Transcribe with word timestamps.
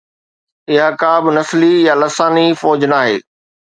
اها 0.71 0.87
ڪا 1.01 1.13
نسلي 1.37 1.73
يا 1.87 1.93
لساني 2.01 2.47
فوج 2.59 2.81
ناهي. 2.93 3.15